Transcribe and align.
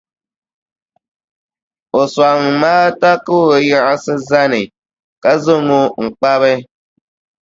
O 1.99 2.01
sɔŋ 2.13 2.39
Maata 2.61 3.11
ka 3.25 3.33
o 3.53 3.57
yiɣisi 3.67 4.15
zani, 4.29 4.63
ka 5.23 5.31
zaŋ 5.43 5.65
o 5.79 5.81
n-kpabi. 6.05 6.53